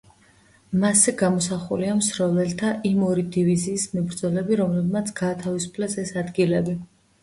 მასზე 0.83 1.13
გამოსახულია 1.19 1.99
მსროლელთა 1.99 2.73
იმ 2.93 3.05
ორი 3.11 3.29
დივიზიის 3.37 3.87
მებრძოლები, 3.95 4.61
რომლებმაც 4.67 5.17
გაათავისუფლეს 5.25 6.03
ეს 6.09 6.21
ადგილები. 6.29 6.81